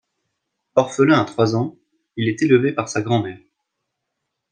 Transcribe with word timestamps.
Orphelin 0.73 1.19
à 1.21 1.25
trois 1.25 1.55
ans, 1.55 1.77
il 2.17 2.27
est 2.27 2.41
élevé 2.41 2.71
par 2.73 2.89
sa 2.89 3.03
grand-mère. 3.03 3.37